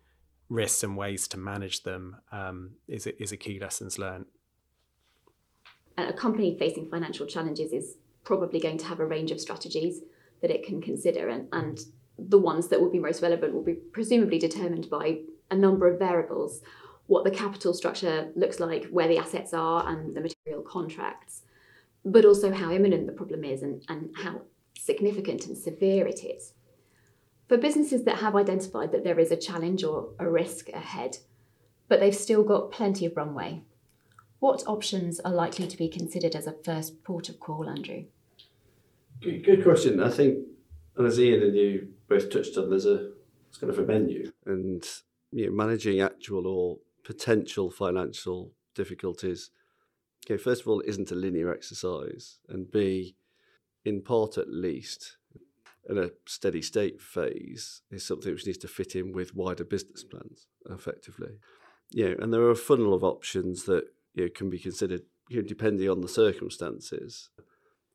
risks, 0.49 0.83
and 0.83 0.97
ways 0.97 1.29
to 1.29 1.37
manage 1.37 1.83
them 1.83 2.17
um, 2.33 2.73
is, 2.88 3.07
a, 3.07 3.23
is 3.23 3.33
a 3.33 3.37
key 3.37 3.59
lessons 3.59 3.99
learned. 3.99 4.26
A 5.99 6.12
company 6.12 6.57
facing 6.59 6.88
financial 6.91 7.26
challenges 7.26 7.73
is 7.73 7.97
probably 8.25 8.61
going 8.61 8.79
to 8.79 8.85
have 8.87 9.00
a 9.00 9.07
range 9.07 9.31
of 9.31 9.41
strategies 9.41 10.03
that 10.43 10.50
it 10.50 10.65
can 10.65 10.81
consider, 10.83 11.29
and, 11.29 11.49
and 11.53 11.81
the 12.19 12.38
ones 12.38 12.69
that 12.69 12.81
will 12.81 12.91
be 12.91 12.99
most 12.99 13.23
relevant 13.23 13.55
will 13.55 13.65
be 13.65 13.75
presumably 13.75 14.38
determined 14.38 14.91
by 14.91 15.19
a 15.50 15.55
number 15.55 15.88
of 15.88 15.99
variables 15.99 16.61
what 17.07 17.25
the 17.25 17.31
capital 17.31 17.73
structure 17.73 18.33
looks 18.35 18.59
like, 18.59 18.87
where 18.87 19.09
the 19.09 19.19
assets 19.19 19.55
are, 19.55 19.88
and 19.88 20.17
the 20.17 20.21
material 20.21 20.62
contracts, 20.62 21.43
but 22.05 22.25
also 22.25 22.53
how 22.53 22.73
imminent 22.73 23.07
the 23.07 23.12
problem 23.12 23.45
is 23.45 23.62
and, 23.62 23.85
and 23.88 24.11
how 24.17 24.43
significant 24.79 25.47
and 25.47 25.57
severe 25.57 26.07
it 26.07 26.25
is. 26.25 26.53
For 27.49 27.57
businesses 27.57 28.05
that 28.05 28.19
have 28.19 28.35
identified 28.35 28.93
that 28.93 29.05
there 29.05 29.19
is 29.19 29.31
a 29.31 29.37
challenge 29.37 29.85
or 29.85 30.11
a 30.19 30.29
risk 30.29 30.69
ahead, 30.71 31.19
but 31.88 32.00
they've 32.00 32.15
still 32.15 32.43
got 32.43 32.73
plenty 32.73 33.07
of 33.07 33.17
runway, 33.17 33.62
what 34.41 34.65
options 34.67 35.21
are 35.21 35.33
likely 35.33 35.67
to 35.67 35.76
be 35.76 35.88
considered 35.88 36.35
as 36.35 36.47
a 36.47 36.57
first 36.65 37.05
port 37.05 37.29
of 37.29 37.41
call, 37.41 37.69
Andrew? 37.69 38.05
Good, 39.23 39.45
good 39.45 39.62
question. 39.62 40.03
I 40.03 40.11
think, 40.11 40.38
as 40.99 41.19
Ian 41.19 41.43
and 41.43 41.57
you 41.57 41.88
both 42.09 42.31
touched 42.31 42.57
on, 42.57 42.69
there's 42.69 42.87
a 42.87 43.11
it's 43.49 43.59
kind 43.59 43.73
of 43.73 43.79
a 43.79 43.83
menu, 43.83 44.31
and 44.45 44.85
you 45.33 45.47
know, 45.47 45.53
managing 45.53 46.00
actual 46.00 46.47
or 46.47 46.79
potential 47.05 47.71
financial 47.71 48.53
difficulties. 48.75 49.50
Okay, 50.26 50.37
first 50.37 50.62
of 50.62 50.69
all, 50.69 50.81
is 50.81 50.91
isn't 50.91 51.12
a 51.12 51.15
linear 51.15 51.53
exercise, 51.53 52.41
and 52.49 52.71
B, 52.71 53.17
in 53.85 54.03
part 54.03 54.37
at 54.37 54.49
least, 54.49 55.17
in 55.88 55.99
a 55.99 56.11
steady 56.26 56.62
state 56.62 57.00
phase, 57.00 57.83
is 57.90 58.07
something 58.07 58.33
which 58.33 58.47
needs 58.47 58.59
to 58.59 58.69
fit 58.69 58.97
in 58.97 59.12
with 59.12 59.35
wider 59.35 59.64
business 59.64 60.05
plans 60.05 60.47
effectively. 60.71 61.38
Yeah, 61.90 62.14
and 62.19 62.33
there 62.33 62.43
are 62.43 62.50
a 62.50 62.57
funnel 62.57 62.95
of 62.95 63.05
options 63.05 63.64
that 63.64 63.85
you 64.14 64.25
know, 64.25 64.31
can 64.35 64.50
be 64.50 64.59
considered 64.59 65.02
you 65.28 65.43
know, 65.43 65.47
depending 65.47 65.88
on 65.88 66.00
the 66.00 66.09
circumstances. 66.09 67.31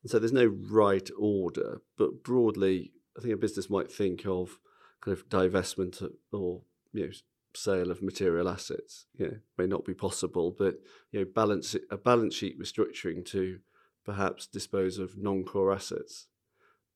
And 0.03 0.09
so 0.09 0.19
there's 0.19 0.31
no 0.31 0.45
right 0.45 1.09
order, 1.17 1.81
but 1.97 2.23
broadly, 2.23 2.91
I 3.17 3.21
think 3.21 3.33
a 3.33 3.37
business 3.37 3.69
might 3.69 3.91
think 3.91 4.25
of 4.25 4.59
kind 5.01 5.17
of 5.17 5.29
divestment 5.29 6.03
or 6.31 6.61
you 6.93 7.07
know 7.07 7.11
sale 7.53 7.91
of 7.91 8.01
material 8.01 8.49
assets. 8.49 9.05
You 9.17 9.27
know, 9.27 9.37
may 9.57 9.67
not 9.67 9.85
be 9.85 9.93
possible, 9.93 10.55
but 10.57 10.75
you 11.11 11.19
know, 11.19 11.25
balance 11.25 11.75
a 11.89 11.97
balance 11.97 12.35
sheet 12.35 12.59
restructuring 12.59 13.25
to 13.27 13.59
perhaps 14.05 14.47
dispose 14.47 14.97
of 14.97 15.17
non-core 15.17 15.71
assets. 15.71 16.27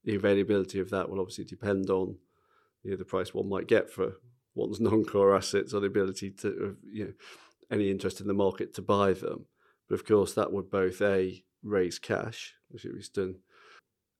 The 0.05 0.15
availability 0.15 0.79
of 0.79 0.89
that 0.91 1.09
will 1.09 1.19
obviously 1.19 1.43
depend 1.43 1.89
on 1.89 2.17
you 2.83 2.91
know, 2.91 2.97
the 2.97 3.05
price 3.05 3.33
one 3.33 3.49
might 3.49 3.67
get 3.67 3.89
for 3.89 4.13
one's 4.53 4.79
non-core 4.81 5.35
assets 5.35 5.73
or 5.73 5.81
the 5.81 5.87
ability 5.87 6.31
to 6.31 6.47
uh, 6.47 6.73
you 6.89 7.05
know 7.05 7.13
any 7.71 7.89
interest 7.89 8.21
in 8.21 8.27
the 8.27 8.33
market 8.33 8.73
to 8.75 8.81
buy 8.81 9.13
them. 9.13 9.45
But 9.89 9.95
of 9.95 10.05
course, 10.05 10.33
that 10.33 10.51
would 10.51 10.69
both 10.69 11.01
a 11.01 11.43
raise 11.63 11.99
cash, 11.99 12.53
which 12.69 12.85
is 12.85 13.09
done, 13.09 13.37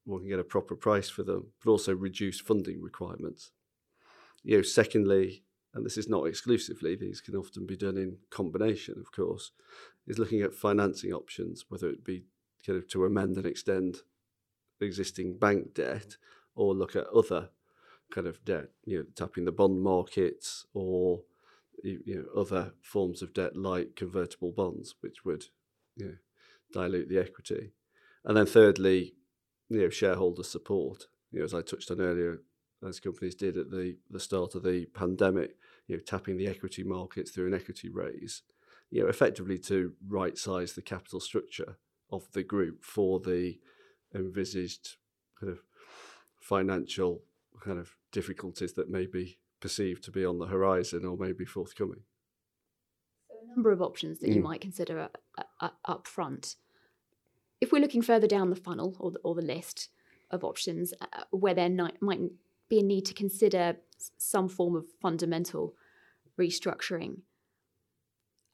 one 0.04 0.20
can 0.20 0.28
get 0.28 0.38
a 0.38 0.44
proper 0.44 0.74
price 0.74 1.08
for 1.08 1.22
them, 1.22 1.52
but 1.64 1.70
also 1.70 1.94
reduce 1.94 2.40
funding 2.40 2.82
requirements. 2.82 3.52
You 4.42 4.56
know, 4.56 4.62
secondly, 4.62 5.44
and 5.74 5.84
this 5.84 5.98
is 5.98 6.08
not 6.08 6.26
exclusively, 6.26 6.96
these 6.96 7.20
can 7.20 7.36
often 7.36 7.66
be 7.66 7.76
done 7.76 7.96
in 7.96 8.18
combination, 8.30 8.96
of 8.98 9.12
course, 9.12 9.52
is 10.06 10.18
looking 10.18 10.42
at 10.42 10.54
financing 10.54 11.12
options, 11.12 11.66
whether 11.68 11.88
it 11.88 12.04
be 12.04 12.24
kind 12.64 12.78
of 12.78 12.88
to 12.88 13.04
amend 13.04 13.36
and 13.36 13.46
extend 13.46 13.98
existing 14.84 15.38
bank 15.38 15.74
debt 15.74 16.16
or 16.54 16.74
look 16.74 16.96
at 16.96 17.06
other 17.08 17.50
kind 18.10 18.26
of 18.26 18.44
debt, 18.44 18.68
you 18.84 18.98
know, 18.98 19.04
tapping 19.14 19.44
the 19.44 19.52
bond 19.52 19.82
markets 19.82 20.66
or 20.74 21.22
you 21.82 22.16
know 22.16 22.40
other 22.40 22.72
forms 22.80 23.22
of 23.22 23.34
debt 23.34 23.56
like 23.56 23.96
convertible 23.96 24.52
bonds, 24.52 24.94
which 25.00 25.24
would 25.24 25.44
you 25.96 26.06
know, 26.06 26.14
dilute 26.72 27.08
the 27.08 27.18
equity. 27.18 27.72
And 28.24 28.36
then 28.36 28.46
thirdly, 28.46 29.14
you 29.68 29.80
know, 29.80 29.88
shareholder 29.88 30.42
support. 30.42 31.06
You 31.32 31.40
know, 31.40 31.44
as 31.44 31.54
I 31.54 31.62
touched 31.62 31.90
on 31.90 32.00
earlier, 32.00 32.40
as 32.86 33.00
companies 33.00 33.34
did 33.34 33.56
at 33.56 33.70
the, 33.70 33.96
the 34.10 34.20
start 34.20 34.54
of 34.54 34.62
the 34.62 34.86
pandemic, 34.86 35.56
you 35.86 35.96
know, 35.96 36.02
tapping 36.04 36.36
the 36.36 36.46
equity 36.46 36.82
markets 36.82 37.30
through 37.30 37.46
an 37.46 37.54
equity 37.54 37.88
raise, 37.88 38.42
you 38.90 39.02
know, 39.02 39.08
effectively 39.08 39.58
to 39.58 39.92
right 40.08 40.36
size 40.36 40.72
the 40.72 40.82
capital 40.82 41.20
structure 41.20 41.76
of 42.10 42.30
the 42.32 42.42
group 42.42 42.84
for 42.84 43.20
the 43.20 43.58
envisaged 44.16 44.96
kind 45.38 45.52
of 45.52 45.62
financial 46.40 47.22
kind 47.60 47.78
of 47.78 47.96
difficulties 48.12 48.72
that 48.74 48.90
may 48.90 49.06
be 49.06 49.38
perceived 49.60 50.04
to 50.04 50.10
be 50.10 50.24
on 50.24 50.38
the 50.38 50.46
horizon 50.46 51.04
or 51.04 51.16
may 51.16 51.32
be 51.32 51.44
forthcoming. 51.44 52.02
So 53.28 53.34
a 53.42 53.48
number 53.48 53.72
of 53.72 53.82
options 53.82 54.20
that 54.20 54.30
mm. 54.30 54.36
you 54.36 54.42
might 54.42 54.60
consider 54.60 55.08
uh, 55.38 55.42
uh, 55.60 55.68
up 55.84 56.06
front. 56.06 56.56
If 57.60 57.72
we're 57.72 57.80
looking 57.80 58.02
further 58.02 58.26
down 58.26 58.50
the 58.50 58.56
funnel 58.56 58.96
or 59.00 59.10
the, 59.10 59.18
or 59.20 59.34
the 59.34 59.42
list 59.42 59.88
of 60.30 60.44
options 60.44 60.92
uh, 61.00 61.24
where 61.30 61.54
there 61.54 61.70
might 62.00 62.20
be 62.68 62.80
a 62.80 62.82
need 62.82 63.06
to 63.06 63.14
consider 63.14 63.76
some 64.18 64.48
form 64.48 64.76
of 64.76 64.84
fundamental 65.00 65.74
restructuring, 66.38 67.20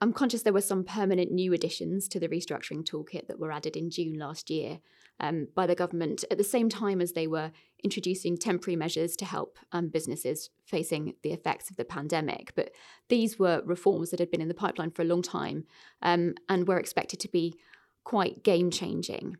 I'm 0.03 0.13
conscious 0.13 0.43
there 0.43 0.53
were 0.53 0.61
some 0.61 0.83
permanent 0.83 1.31
new 1.31 1.53
additions 1.53 2.09
to 2.09 2.19
the 2.19 2.29
restructuring 2.29 2.83
toolkit 2.83 3.29
that 3.29 3.39
were 3.39 3.53
added 3.53 3.77
in 3.77 3.89
June 3.89 4.19
last 4.19 4.51
year 4.51 4.81
um, 5.21 5.47
by 5.55 5.65
the 5.65 5.77
government 5.77 6.25
at 6.29 6.39
the 6.39 6.43
same 6.43 6.69
time 6.69 7.01
as 7.01 7.13
they 7.13 7.29
were 7.29 7.53
introducing 7.85 8.37
temporary 8.37 8.75
measures 8.75 9.15
to 9.15 9.25
help 9.25 9.61
um, 9.71 9.87
businesses 9.87 10.51
facing 10.65 11.15
the 11.23 11.31
effects 11.31 11.71
of 11.71 11.77
the 11.77 11.85
pandemic. 11.85 12.53
But 12.57 12.73
these 13.09 13.39
were 13.39 13.63
reforms 13.65 14.11
that 14.11 14.19
had 14.19 14.29
been 14.29 14.41
in 14.41 14.49
the 14.49 14.55
pipeline 14.55 14.91
for 14.91 15.03
a 15.03 15.05
long 15.05 15.23
time 15.23 15.67
um, 16.03 16.35
and 16.49 16.67
were 16.67 16.81
expected 16.81 17.21
to 17.21 17.29
be 17.29 17.55
quite 18.03 18.43
game 18.43 18.73
changing. 18.73 19.37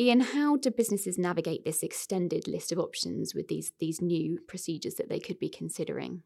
Ian, 0.00 0.20
how 0.20 0.58
do 0.58 0.70
businesses 0.70 1.18
navigate 1.18 1.64
this 1.64 1.82
extended 1.82 2.46
list 2.46 2.70
of 2.70 2.78
options 2.78 3.34
with 3.34 3.48
these 3.48 3.72
these 3.80 4.00
new 4.00 4.38
procedures 4.46 4.94
that 4.94 5.08
they 5.08 5.18
could 5.18 5.40
be 5.40 5.48
considering? 5.48 6.22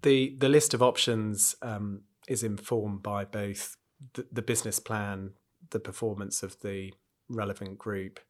The 0.00 0.34
the 0.38 0.48
list 0.48 0.72
of 0.72 0.82
options 0.82 1.56
um, 1.60 2.04
is 2.30 2.44
informed 2.44 3.02
by 3.02 3.24
both 3.24 3.76
the, 4.14 4.24
the 4.32 4.40
business 4.40 4.78
plan, 4.78 5.32
the 5.70 5.80
performance 5.80 6.42
of 6.42 6.60
the 6.60 6.94
relevant 7.28 7.76
group, 7.76 8.20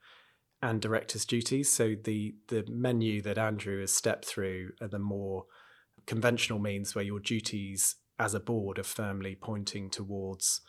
and 0.62 0.80
directors' 0.80 1.25
duties. 1.25 1.71
So 1.71 1.95
the 2.02 2.35
the 2.49 2.64
menu 2.69 3.23
that 3.23 3.38
Andrew 3.38 3.80
has 3.80 3.92
stepped 3.92 4.25
through 4.25 4.71
are 4.80 4.88
the 4.88 4.99
more 4.99 5.45
conventional 6.07 6.59
means 6.59 6.95
where 6.95 7.04
your 7.04 7.21
duties 7.21 7.97
as 8.19 8.35
a 8.35 8.40
board 8.40 8.78
are 8.78 8.83
firmly 8.83 9.35
pointing 9.35 9.90
towards 9.90 10.62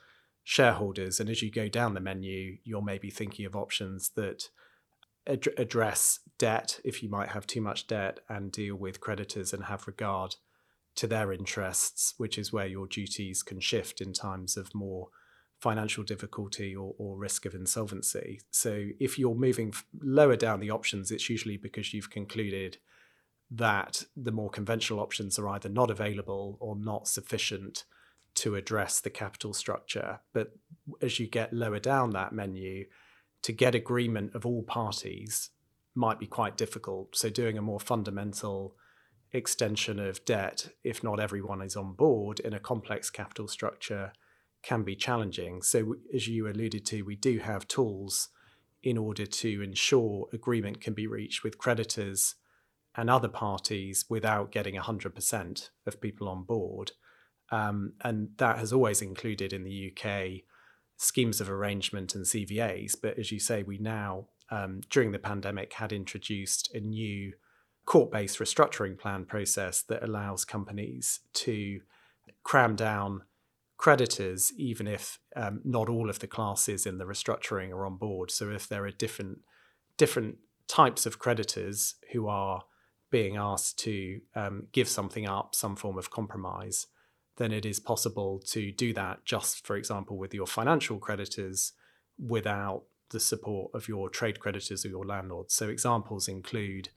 shareholders. 0.43 1.19
And 1.19 1.29
as 1.29 1.41
you 1.41 1.49
go 1.49 1.69
down 1.69 1.93
the 1.93 1.99
menu, 1.99 2.57
you're 2.63 2.81
maybe 2.81 3.09
thinking 3.09 3.45
of 3.45 3.55
options 3.55 4.11
that 4.15 4.49
ad- 5.25 5.47
address 5.57 6.19
debt 6.37 6.79
if 6.83 7.01
you 7.01 7.09
might 7.09 7.29
have 7.29 7.47
too 7.47 7.61
much 7.61 7.87
debt 7.87 8.19
and 8.27 8.51
deal 8.51 8.75
with 8.75 8.99
creditors 8.99 9.53
and 9.53 9.65
have 9.65 9.87
regard 9.87 10.35
to 10.95 11.07
their 11.07 11.31
interests, 11.31 12.13
which 12.17 12.37
is 12.37 12.51
where 12.51 12.67
your 12.67 12.87
duties 12.87 13.43
can 13.43 13.59
shift 13.59 14.01
in 14.01 14.13
times 14.13 14.57
of 14.57 14.75
more 14.75 15.09
financial 15.59 16.03
difficulty 16.03 16.75
or, 16.75 16.95
or 16.97 17.17
risk 17.17 17.45
of 17.45 17.53
insolvency. 17.53 18.41
So 18.49 18.87
if 18.99 19.19
you're 19.19 19.35
moving 19.35 19.73
lower 20.01 20.35
down 20.35 20.59
the 20.59 20.71
options, 20.71 21.11
it's 21.11 21.29
usually 21.29 21.57
because 21.57 21.93
you've 21.93 22.09
concluded 22.09 22.77
that 23.51 24.03
the 24.15 24.31
more 24.31 24.49
conventional 24.49 24.99
options 24.99 25.37
are 25.37 25.47
either 25.49 25.69
not 25.69 25.91
available 25.91 26.57
or 26.59 26.75
not 26.75 27.07
sufficient 27.07 27.83
to 28.33 28.55
address 28.55 29.01
the 29.01 29.09
capital 29.09 29.53
structure. 29.53 30.19
But 30.33 30.53
as 31.01 31.19
you 31.19 31.27
get 31.27 31.53
lower 31.53 31.79
down 31.79 32.11
that 32.11 32.33
menu, 32.33 32.85
to 33.43 33.51
get 33.51 33.75
agreement 33.75 34.33
of 34.35 34.45
all 34.45 34.63
parties 34.63 35.49
might 35.93 36.19
be 36.19 36.27
quite 36.27 36.57
difficult. 36.57 37.15
So 37.15 37.29
doing 37.29 37.57
a 37.57 37.61
more 37.61 37.79
fundamental 37.79 38.75
extension 39.33 39.99
of 39.99 40.23
debt, 40.25 40.69
if 40.83 41.03
not 41.03 41.19
everyone 41.19 41.61
is 41.61 41.75
on 41.75 41.93
board 41.93 42.39
in 42.39 42.53
a 42.53 42.59
complex 42.59 43.09
capital 43.09 43.47
structure, 43.47 44.13
can 44.61 44.83
be 44.83 44.95
challenging. 44.95 45.61
So, 45.61 45.95
as 46.13 46.27
you 46.27 46.47
alluded 46.47 46.85
to, 46.87 47.03
we 47.03 47.15
do 47.15 47.39
have 47.39 47.67
tools 47.67 48.29
in 48.83 48.97
order 48.97 49.25
to 49.25 49.61
ensure 49.61 50.27
agreement 50.33 50.81
can 50.81 50.93
be 50.93 51.07
reached 51.07 51.43
with 51.43 51.57
creditors 51.57 52.35
and 52.95 53.09
other 53.09 53.27
parties 53.27 54.05
without 54.09 54.51
getting 54.51 54.75
100% 54.75 55.69
of 55.85 56.01
people 56.01 56.27
on 56.27 56.43
board. 56.43 56.91
Um, 57.51 57.93
and 58.01 58.29
that 58.37 58.57
has 58.57 58.73
always 58.73 59.01
included 59.01 59.53
in 59.53 59.63
the 59.63 59.91
UK 59.91 60.43
schemes 60.97 61.41
of 61.41 61.49
arrangement 61.49 62.15
and 62.15 62.25
CVAs. 62.25 62.95
But 63.01 63.17
as 63.17 63.31
you 63.31 63.39
say, 63.39 63.63
we 63.63 63.77
now, 63.77 64.27
um, 64.49 64.81
during 64.89 65.11
the 65.11 65.19
pandemic, 65.19 65.73
had 65.73 65.93
introduced 65.93 66.73
a 66.73 66.79
new 66.79 67.33
court 67.85 68.11
based 68.11 68.39
restructuring 68.39 68.97
plan 68.97 69.25
process 69.25 69.81
that 69.81 70.03
allows 70.03 70.45
companies 70.45 71.21
to 71.33 71.81
cram 72.43 72.75
down 72.75 73.23
creditors, 73.77 74.53
even 74.57 74.87
if 74.87 75.19
um, 75.35 75.59
not 75.63 75.89
all 75.89 76.09
of 76.09 76.19
the 76.19 76.27
classes 76.27 76.85
in 76.85 76.99
the 76.99 77.05
restructuring 77.05 77.71
are 77.71 77.85
on 77.85 77.97
board. 77.97 78.29
So 78.29 78.51
if 78.51 78.67
there 78.67 78.85
are 78.85 78.91
different 78.91 79.39
different 79.97 80.37
types 80.67 81.05
of 81.05 81.19
creditors 81.19 81.95
who 82.11 82.27
are 82.27 82.63
being 83.09 83.35
asked 83.35 83.77
to 83.79 84.21
um, 84.35 84.67
give 84.71 84.87
something 84.87 85.27
up, 85.27 85.53
some 85.53 85.75
form 85.75 85.97
of 85.97 86.09
compromise, 86.09 86.87
then 87.37 87.51
it 87.51 87.65
is 87.65 87.79
possible 87.79 88.39
to 88.39 88.71
do 88.71 88.93
that 88.93 89.25
just, 89.25 89.65
for 89.65 89.75
example, 89.75 90.17
with 90.17 90.33
your 90.33 90.47
financial 90.47 90.97
creditors 90.97 91.73
without 92.17 92.83
the 93.09 93.19
support 93.19 93.71
of 93.73 93.87
your 93.87 94.09
trade 94.09 94.39
creditors 94.39 94.85
or 94.85 94.89
your 94.89 95.05
landlords. 95.05 95.53
So 95.53 95.67
examples 95.67 96.27
include 96.27 96.89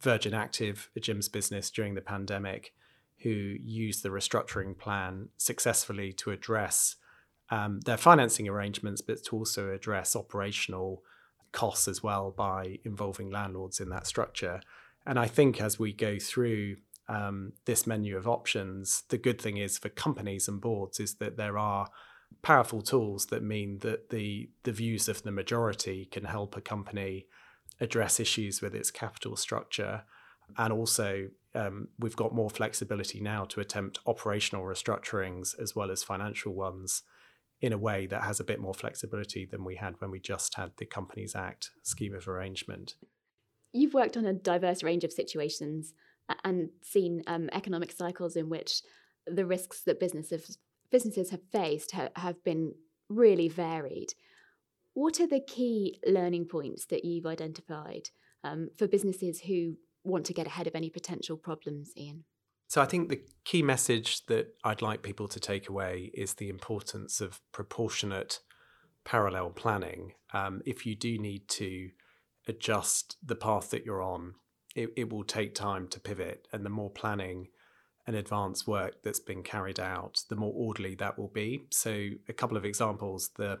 Virgin 0.00 0.34
Active, 0.34 0.90
a 0.96 1.00
gym's 1.00 1.28
business 1.28 1.70
during 1.70 1.94
the 1.94 2.00
pandemic, 2.00 2.74
who 3.18 3.30
used 3.30 4.02
the 4.02 4.10
restructuring 4.10 4.76
plan 4.76 5.28
successfully 5.36 6.12
to 6.12 6.30
address 6.30 6.96
um, 7.50 7.80
their 7.80 7.96
financing 7.96 8.48
arrangements, 8.48 9.00
but 9.00 9.22
to 9.24 9.36
also 9.36 9.72
address 9.72 10.14
operational 10.14 11.02
costs 11.52 11.88
as 11.88 12.02
well 12.02 12.30
by 12.30 12.78
involving 12.84 13.30
landlords 13.30 13.80
in 13.80 13.88
that 13.88 14.06
structure. 14.06 14.60
And 15.06 15.18
I 15.18 15.26
think 15.26 15.60
as 15.60 15.78
we 15.78 15.92
go 15.92 16.18
through 16.18 16.76
um, 17.08 17.52
this 17.64 17.86
menu 17.86 18.16
of 18.16 18.26
options, 18.26 19.04
the 19.08 19.18
good 19.18 19.40
thing 19.40 19.56
is 19.56 19.78
for 19.78 19.88
companies 19.88 20.48
and 20.48 20.60
boards 20.60 21.00
is 21.00 21.14
that 21.14 21.36
there 21.36 21.56
are 21.56 21.88
powerful 22.42 22.82
tools 22.82 23.26
that 23.26 23.42
mean 23.42 23.78
that 23.78 24.10
the 24.10 24.50
the 24.64 24.72
views 24.72 25.08
of 25.08 25.22
the 25.22 25.30
majority 25.30 26.04
can 26.06 26.24
help 26.24 26.56
a 26.56 26.60
company 26.60 27.26
address 27.80 28.20
issues 28.20 28.62
with 28.62 28.74
its 28.74 28.90
capital 28.90 29.36
structure, 29.36 30.04
and 30.56 30.72
also 30.72 31.28
um, 31.54 31.88
we've 31.98 32.16
got 32.16 32.34
more 32.34 32.50
flexibility 32.50 33.20
now 33.20 33.44
to 33.44 33.60
attempt 33.60 33.98
operational 34.06 34.64
restructurings 34.64 35.58
as 35.60 35.74
well 35.74 35.90
as 35.90 36.02
financial 36.02 36.54
ones 36.54 37.02
in 37.60 37.72
a 37.72 37.78
way 37.78 38.06
that 38.06 38.22
has 38.22 38.38
a 38.38 38.44
bit 38.44 38.60
more 38.60 38.74
flexibility 38.74 39.46
than 39.46 39.64
we 39.64 39.76
had 39.76 39.94
when 39.98 40.10
we 40.10 40.20
just 40.20 40.54
had 40.54 40.72
the 40.76 40.84
Companies 40.84 41.34
Act 41.34 41.70
scheme 41.82 42.14
of 42.14 42.28
arrangement. 42.28 42.94
You've 43.72 43.94
worked 43.94 44.16
on 44.16 44.26
a 44.26 44.34
diverse 44.34 44.82
range 44.82 45.04
of 45.04 45.12
situations 45.12 45.94
and 46.44 46.70
seen 46.82 47.22
um, 47.26 47.48
economic 47.52 47.92
cycles 47.92 48.36
in 48.36 48.48
which 48.48 48.82
the 49.26 49.46
risks 49.46 49.82
that 49.82 50.00
businesses 50.00 50.58
businesses 50.90 51.30
have 51.30 51.42
faced 51.50 51.92
ha- 51.92 52.10
have 52.16 52.42
been 52.44 52.72
really 53.08 53.48
varied. 53.48 54.14
What 54.96 55.20
are 55.20 55.26
the 55.26 55.40
key 55.40 56.00
learning 56.06 56.46
points 56.46 56.86
that 56.86 57.04
you've 57.04 57.26
identified 57.26 58.08
um, 58.42 58.70
for 58.78 58.88
businesses 58.88 59.42
who 59.42 59.76
want 60.04 60.24
to 60.24 60.32
get 60.32 60.46
ahead 60.46 60.66
of 60.66 60.74
any 60.74 60.88
potential 60.88 61.36
problems, 61.36 61.92
Ian? 61.98 62.24
So 62.68 62.80
I 62.80 62.86
think 62.86 63.10
the 63.10 63.20
key 63.44 63.62
message 63.62 64.24
that 64.24 64.54
I'd 64.64 64.80
like 64.80 65.02
people 65.02 65.28
to 65.28 65.38
take 65.38 65.68
away 65.68 66.10
is 66.14 66.32
the 66.32 66.48
importance 66.48 67.20
of 67.20 67.42
proportionate 67.52 68.40
parallel 69.04 69.50
planning. 69.50 70.14
Um, 70.32 70.62
if 70.64 70.86
you 70.86 70.96
do 70.96 71.18
need 71.18 71.46
to 71.48 71.90
adjust 72.48 73.18
the 73.22 73.36
path 73.36 73.68
that 73.72 73.84
you're 73.84 74.02
on, 74.02 74.36
it, 74.74 74.94
it 74.96 75.12
will 75.12 75.24
take 75.24 75.54
time 75.54 75.88
to 75.88 76.00
pivot. 76.00 76.48
And 76.54 76.64
the 76.64 76.70
more 76.70 76.90
planning 76.90 77.48
and 78.06 78.16
advanced 78.16 78.66
work 78.66 79.02
that's 79.04 79.20
been 79.20 79.42
carried 79.42 79.78
out, 79.78 80.22
the 80.30 80.36
more 80.36 80.54
orderly 80.56 80.94
that 80.94 81.18
will 81.18 81.28
be. 81.28 81.66
So, 81.70 82.08
a 82.30 82.32
couple 82.32 82.56
of 82.56 82.64
examples 82.64 83.32
the 83.36 83.60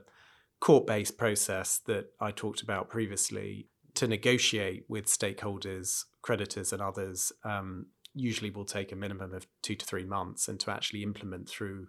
court 0.60 0.86
based 0.86 1.18
process 1.18 1.80
that 1.86 2.06
I 2.20 2.30
talked 2.30 2.62
about 2.62 2.88
previously 2.88 3.68
to 3.94 4.06
negotiate 4.06 4.84
with 4.88 5.06
stakeholders, 5.06 6.04
creditors, 6.22 6.72
and 6.72 6.82
others 6.82 7.32
um, 7.44 7.86
usually 8.14 8.50
will 8.50 8.64
take 8.64 8.92
a 8.92 8.96
minimum 8.96 9.32
of 9.32 9.46
two 9.62 9.74
to 9.74 9.86
three 9.86 10.04
months. 10.04 10.48
And 10.48 10.58
to 10.60 10.70
actually 10.70 11.02
implement 11.02 11.48
through 11.48 11.88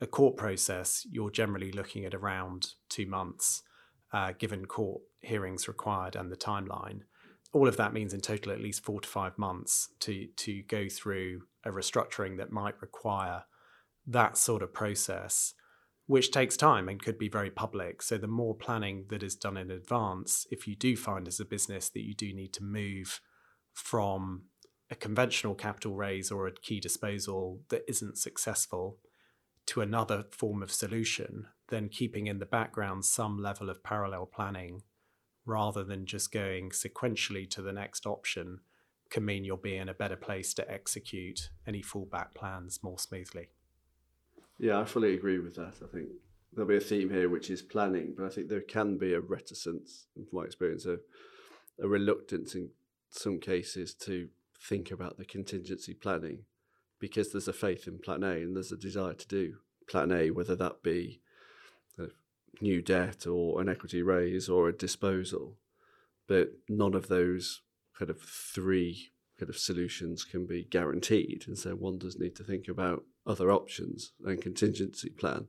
a 0.00 0.06
court 0.06 0.36
process, 0.36 1.06
you're 1.10 1.30
generally 1.30 1.72
looking 1.72 2.04
at 2.04 2.14
around 2.14 2.74
two 2.88 3.06
months, 3.06 3.62
uh, 4.12 4.32
given 4.38 4.66
court 4.66 5.02
hearings 5.20 5.68
required 5.68 6.16
and 6.16 6.30
the 6.30 6.36
timeline 6.36 7.02
all 7.52 7.68
of 7.68 7.76
that 7.78 7.94
means 7.94 8.12
in 8.12 8.20
total 8.20 8.52
at 8.52 8.60
least 8.60 8.84
four 8.84 9.00
to 9.00 9.08
five 9.08 9.38
months 9.38 9.88
to 10.00 10.26
to 10.36 10.62
go 10.64 10.88
through 10.88 11.42
a 11.64 11.70
restructuring 11.70 12.36
that 12.36 12.52
might 12.52 12.80
require 12.82 13.44
that 14.06 14.36
sort 14.36 14.62
of 14.62 14.72
process, 14.72 15.54
which 16.06 16.30
takes 16.30 16.56
time 16.56 16.88
and 16.88 17.02
could 17.02 17.18
be 17.18 17.28
very 17.28 17.50
public. 17.50 18.00
So 18.00 18.16
the 18.16 18.28
more 18.28 18.54
planning 18.54 19.06
that 19.08 19.22
is 19.22 19.34
done 19.34 19.56
in 19.56 19.70
advance, 19.70 20.46
if 20.50 20.66
you 20.68 20.76
do 20.76 20.96
find 20.96 21.26
as 21.26 21.40
a 21.40 21.44
business 21.44 21.88
that 21.90 22.04
you 22.04 22.14
do 22.14 22.32
need 22.32 22.52
to 22.54 22.62
move 22.62 23.20
from 23.72 24.42
a 24.90 24.94
conventional 24.94 25.54
capital 25.54 25.96
raise 25.96 26.30
or 26.30 26.46
a 26.46 26.52
key 26.52 26.78
disposal 26.78 27.60
that 27.70 27.82
isn't 27.88 28.18
successful 28.18 28.98
to 29.66 29.80
another 29.80 30.24
form 30.30 30.62
of 30.62 30.70
solution, 30.70 31.46
then 31.68 31.88
keeping 31.88 32.28
in 32.28 32.38
the 32.38 32.46
background 32.46 33.04
some 33.04 33.42
level 33.42 33.68
of 33.68 33.82
parallel 33.82 34.26
planning 34.26 34.82
rather 35.44 35.82
than 35.82 36.06
just 36.06 36.30
going 36.30 36.70
sequentially 36.70 37.48
to 37.50 37.62
the 37.62 37.72
next 37.72 38.06
option 38.06 38.60
can 39.10 39.24
mean 39.24 39.44
you'll 39.44 39.56
be 39.56 39.76
in 39.76 39.88
a 39.88 39.94
better 39.94 40.16
place 40.16 40.54
to 40.54 40.70
execute 40.70 41.50
any 41.66 41.82
fallback 41.82 42.34
plans 42.34 42.80
more 42.82 42.98
smoothly. 42.98 43.48
Yeah, 44.58 44.80
I 44.80 44.84
fully 44.84 45.14
agree 45.14 45.38
with 45.38 45.54
that. 45.56 45.74
I 45.82 45.86
think 45.92 46.08
there'll 46.52 46.68
be 46.68 46.76
a 46.76 46.80
theme 46.80 47.10
here 47.10 47.28
which 47.28 47.50
is 47.50 47.62
planning, 47.62 48.14
but 48.16 48.26
I 48.26 48.30
think 48.30 48.48
there 48.48 48.60
can 48.60 48.96
be 48.96 49.12
a 49.12 49.20
reticence, 49.20 50.06
from 50.14 50.26
my 50.32 50.44
experience, 50.44 50.86
a, 50.86 50.98
a 51.82 51.88
reluctance 51.88 52.54
in 52.54 52.70
some 53.10 53.38
cases 53.38 53.94
to 53.94 54.28
think 54.60 54.90
about 54.90 55.18
the 55.18 55.24
contingency 55.24 55.94
planning 55.94 56.44
because 56.98 57.30
there's 57.30 57.48
a 57.48 57.52
faith 57.52 57.86
in 57.86 57.98
plan 57.98 58.22
A 58.22 58.36
and 58.36 58.56
there's 58.56 58.72
a 58.72 58.76
desire 58.76 59.14
to 59.14 59.28
do 59.28 59.56
plan 59.86 60.10
A, 60.10 60.30
whether 60.30 60.56
that 60.56 60.82
be 60.82 61.20
new 62.60 62.82
debt 62.82 63.26
or 63.26 63.60
an 63.60 63.68
equity 63.68 64.02
raise 64.02 64.48
or 64.48 64.68
a 64.68 64.76
disposal. 64.76 65.56
But 66.26 66.52
none 66.68 66.94
of 66.94 67.08
those 67.08 67.62
kind 67.98 68.10
of 68.10 68.20
three 68.20 69.10
kind 69.38 69.50
of 69.50 69.58
solutions 69.58 70.24
can 70.24 70.46
be 70.46 70.64
guaranteed. 70.64 71.44
And 71.46 71.58
so 71.58 71.72
one 71.72 71.98
does 71.98 72.18
need 72.18 72.36
to 72.36 72.44
think 72.44 72.68
about 72.68 73.04
other 73.26 73.50
options 73.50 74.12
and 74.24 74.40
contingency 74.40 75.10
plan. 75.10 75.48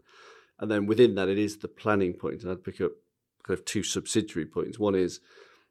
And 0.59 0.69
then 0.71 0.85
within 0.85 1.15
that, 1.15 1.29
it 1.29 1.37
is 1.37 1.57
the 1.57 1.67
planning 1.67 2.13
point. 2.13 2.41
And 2.41 2.51
I'd 2.51 2.63
pick 2.63 2.81
up 2.81 2.91
kind 3.43 3.57
of 3.57 3.65
two 3.65 3.83
subsidiary 3.83 4.45
points. 4.45 4.79
One 4.79 4.95
is 4.95 5.19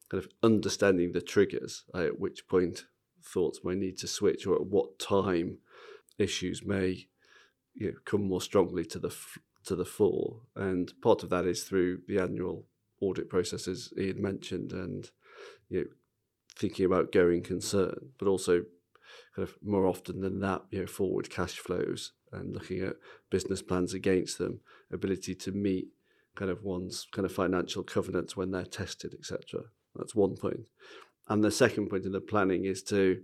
kind 0.09 0.23
of 0.23 0.31
understanding 0.43 1.13
the 1.13 1.21
triggers, 1.21 1.85
uh, 1.95 2.07
at 2.07 2.21
which 2.21 2.47
point 2.49 2.85
thoughts 3.23 3.61
may 3.65 3.75
need 3.75 3.99
to 3.99 4.07
switch 4.07 4.47
or 4.47 4.55
at 4.55 4.67
what 4.67 4.99
time 4.99 5.59
issues 6.19 6.65
may 6.65 7.07
you 7.75 7.89
know, 7.89 7.99
come 8.05 8.23
more 8.23 8.41
strongly 8.41 8.85
to 8.85 8.99
the 8.99 9.15
to 9.65 9.75
the 9.75 9.85
fore. 9.85 10.43
And 10.55 10.93
part 11.03 11.23
of 11.23 11.31
that 11.31 11.45
is 11.45 11.65
through 11.65 12.03
the 12.07 12.19
annual 12.19 12.67
audit 13.01 13.29
processes 13.29 13.93
Ian 13.99 14.23
mentioned 14.23 14.73
and 14.73 15.11
you 15.69 15.81
know, 15.81 15.87
thinking 16.57 16.85
about 16.87 17.13
going 17.13 17.43
concern, 17.43 18.11
but 18.19 18.29
also 18.29 18.65
kind 19.35 19.49
of 19.49 19.57
more 19.63 19.87
often 19.87 20.21
than 20.21 20.41
that, 20.41 20.63
you 20.71 20.81
know, 20.81 20.87
forward 20.87 21.31
cash 21.31 21.59
flows 21.59 22.13
and 22.33 22.55
looking 22.55 22.81
at 22.81 22.97
business 23.31 23.63
plans 23.63 23.95
against 23.95 24.39
them, 24.39 24.61
ability 24.93 25.35
to 25.35 25.53
meet 25.53 25.89
kind 26.35 26.51
of 26.51 26.63
one's 26.63 27.07
kind 27.13 27.25
of 27.25 27.33
financial 27.33 27.83
covenants 27.83 28.37
when 28.37 28.51
they're 28.51 28.65
tested, 28.65 29.15
etc. 29.15 29.63
That's 29.95 30.15
one 30.15 30.37
point. 30.37 30.61
And 31.29 31.43
the 31.43 31.51
second 31.51 31.89
point 31.89 32.05
in 32.05 32.13
the 32.13 32.21
planning 32.21 32.65
is 32.65 32.83
to 32.85 33.23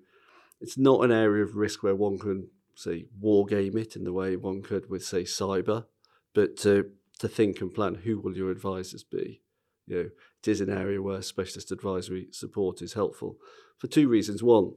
it's 0.61 0.79
not 0.79 1.05
an 1.05 1.13
area 1.13 1.45
of 1.45 1.57
risk 1.57 1.83
where 1.83 1.95
one 1.95 2.19
can 2.19 2.49
say 2.75 3.05
war 3.21 3.45
game 3.45 3.77
it 3.77 3.97
in 3.97 4.05
the 4.05 4.13
way 4.13 4.37
one 4.37 4.63
could 4.63 4.89
with 4.89 5.05
say 5.05 5.23
cyber 5.25 5.85
but 6.33 6.57
to 6.57 6.91
to 7.19 7.29
think 7.29 7.61
and 7.61 7.75
plan 7.75 7.95
who 7.97 8.19
will 8.19 8.37
your 8.37 8.51
advisors 8.51 9.05
be. 9.05 9.43
You 9.87 9.97
know, 9.97 10.11
it 10.43 10.49
is 10.49 10.61
an 10.61 10.71
area 10.71 11.03
where 11.03 11.23
specialist 11.23 11.73
advisory 11.73 12.29
support 12.31 12.83
is 12.83 12.93
helpful 12.93 13.37
for 13.79 13.87
two 13.87 14.09
reasons. 14.09 14.43
One, 14.43 14.73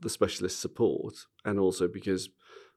the 0.00 0.10
specialist 0.10 0.60
support, 0.60 1.14
and 1.44 1.58
also 1.58 1.86
because 1.86 2.30